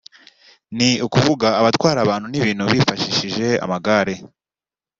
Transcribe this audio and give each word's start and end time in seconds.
ni 0.77 0.89
ukuvuga 1.05 1.47
abatwara 1.59 1.99
abantu 2.01 2.25
n’ibintu 2.29 2.63
bifashishije 2.73 3.47
amagare 3.65 4.15